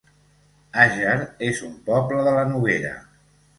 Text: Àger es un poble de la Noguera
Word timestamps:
Àger 0.85 1.11
es 1.49 1.61
un 1.69 1.77
poble 1.91 2.25
de 2.31 2.35
la 2.41 2.49
Noguera 2.55 2.97